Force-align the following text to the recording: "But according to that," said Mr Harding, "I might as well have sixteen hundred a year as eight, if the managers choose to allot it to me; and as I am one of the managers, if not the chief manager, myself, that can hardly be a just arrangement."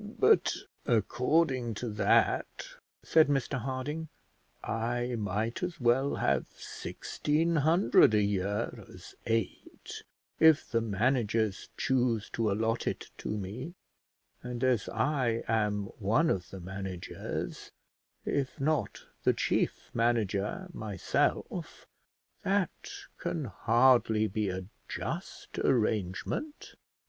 "But 0.00 0.54
according 0.86 1.74
to 1.74 1.88
that," 1.88 2.68
said 3.02 3.26
Mr 3.26 3.58
Harding, 3.58 4.06
"I 4.62 5.16
might 5.18 5.60
as 5.60 5.80
well 5.80 6.14
have 6.14 6.46
sixteen 6.56 7.56
hundred 7.56 8.14
a 8.14 8.22
year 8.22 8.84
as 8.88 9.16
eight, 9.26 10.04
if 10.38 10.70
the 10.70 10.80
managers 10.80 11.68
choose 11.76 12.30
to 12.34 12.48
allot 12.48 12.86
it 12.86 13.10
to 13.18 13.36
me; 13.36 13.74
and 14.40 14.62
as 14.62 14.88
I 14.88 15.42
am 15.48 15.86
one 15.98 16.30
of 16.30 16.50
the 16.50 16.60
managers, 16.60 17.72
if 18.24 18.60
not 18.60 19.02
the 19.24 19.32
chief 19.34 19.90
manager, 19.92 20.68
myself, 20.72 21.88
that 22.44 22.88
can 23.18 23.46
hardly 23.46 24.28
be 24.28 24.48
a 24.48 24.66
just 24.88 25.58
arrangement." 25.58 26.76